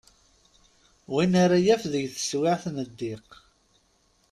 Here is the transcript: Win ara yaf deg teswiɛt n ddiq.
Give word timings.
Win 1.11 1.33
ara 1.43 1.57
yaf 1.65 1.83
deg 1.93 2.05
teswiɛt 2.13 2.63
n 2.75 2.77
ddiq. 2.89 3.29